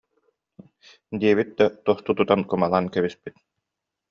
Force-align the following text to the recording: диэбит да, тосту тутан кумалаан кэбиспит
диэбит 1.23 1.49
да, 1.59 1.65
тосту 1.85 2.11
тутан 2.17 2.41
кумалаан 2.49 2.85
кэбиспит 2.93 3.35